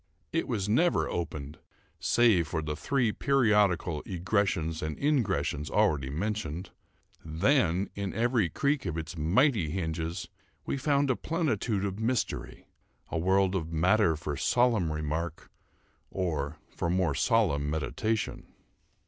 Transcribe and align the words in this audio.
It 0.33 0.47
was 0.47 0.67
never 0.67 1.07
opened 1.07 1.59
save 1.99 2.47
for 2.47 2.63
the 2.63 2.75
three 2.75 3.11
periodical 3.11 4.01
egressions 4.07 4.81
and 4.81 4.97
ingressions 4.97 5.69
already 5.69 6.09
mentioned; 6.09 6.71
then, 7.23 7.87
in 7.93 8.11
every 8.15 8.49
creak 8.49 8.87
of 8.87 8.97
its 8.97 9.15
mighty 9.15 9.69
hinges, 9.69 10.27
we 10.65 10.75
found 10.75 11.11
a 11.11 11.15
plenitude 11.15 11.85
of 11.85 11.99
mystery—a 11.99 13.17
world 13.19 13.53
of 13.53 13.71
matter 13.71 14.15
for 14.15 14.35
solemn 14.35 14.91
remark, 14.91 15.51
or 16.09 16.57
for 16.71 16.89
more 16.89 17.13
solemn 17.13 17.69
meditation. 17.69 18.51